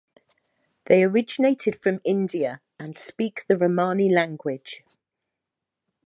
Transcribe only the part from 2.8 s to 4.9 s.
speak the Romani language.